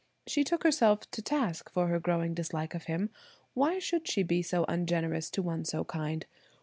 She 0.25 0.43
took 0.43 0.63
herself 0.63 1.01
to 1.11 1.21
talk 1.21 1.69
for 1.71 1.85
her 1.89 1.99
growing 1.99 2.33
dislike 2.33 2.73
of 2.73 2.85
him. 2.85 3.11
Why 3.53 3.77
should 3.77 4.07
she 4.07 4.23
be 4.23 4.41
so 4.41 4.65
ungenerous 4.67 5.29
to 5.29 5.43
one 5.43 5.63
so 5.63 5.83
kind? 5.83 6.25